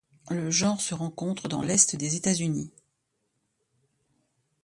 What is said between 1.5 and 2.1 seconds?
l'Est